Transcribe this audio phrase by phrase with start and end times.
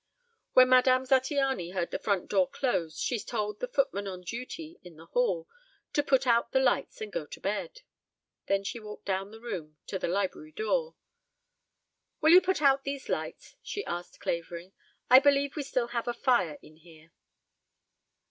[0.53, 4.95] When Madame Zattiany heard the front door close she told the footman on duty in
[4.95, 5.47] the hall
[5.93, 7.81] to put out the lights and go to bed.
[8.47, 10.95] Then she walked down the room to the library door.
[12.19, 14.73] "Will you put out these lights?" she asked Clavering.
[15.07, 17.11] "I believe we still have a fire in here."